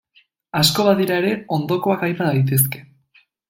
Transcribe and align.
Asko 0.61 0.85
badira 0.87 1.19
ere, 1.23 1.35
ondokoak 1.59 2.09
aipa 2.11 2.31
daitezke. 2.33 2.83